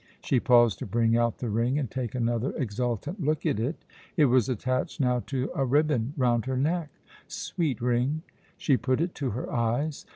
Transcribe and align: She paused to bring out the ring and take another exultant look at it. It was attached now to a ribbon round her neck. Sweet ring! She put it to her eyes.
She 0.23 0.39
paused 0.39 0.79
to 0.79 0.87
bring 0.87 1.15
out 1.15 1.37
the 1.37 1.49
ring 1.51 1.77
and 1.77 1.87
take 1.87 2.15
another 2.15 2.53
exultant 2.57 3.23
look 3.23 3.45
at 3.45 3.59
it. 3.59 3.85
It 4.17 4.25
was 4.25 4.49
attached 4.49 4.99
now 4.99 5.19
to 5.27 5.51
a 5.53 5.63
ribbon 5.63 6.15
round 6.17 6.47
her 6.47 6.57
neck. 6.57 6.89
Sweet 7.27 7.79
ring! 7.79 8.23
She 8.57 8.77
put 8.77 8.99
it 8.99 9.13
to 9.13 9.29
her 9.29 9.53
eyes. 9.53 10.07